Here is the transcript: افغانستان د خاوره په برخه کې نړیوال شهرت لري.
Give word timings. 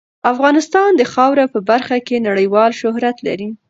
افغانستان 0.33 0.89
د 0.95 1.01
خاوره 1.13 1.45
په 1.53 1.59
برخه 1.69 1.97
کې 2.07 2.23
نړیوال 2.27 2.71
شهرت 2.81 3.17
لري. 3.27 3.49